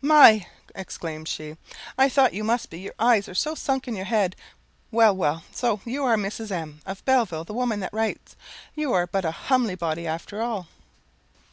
[0.00, 1.56] "My!" exclaimed she,
[1.98, 4.36] "I thought you must be, your eyes are so sunk in your head.
[4.92, 6.52] Well, well, so you are Mrs.
[6.52, 8.36] M of Belleville, the woman that writes.
[8.76, 10.68] You are but a humly body after all."